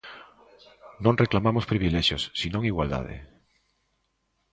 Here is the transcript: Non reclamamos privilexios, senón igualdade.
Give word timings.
Non 1.03 1.19
reclamamos 1.23 1.69
privilexios, 1.71 2.23
senón 2.39 2.63
igualdade. 2.71 3.15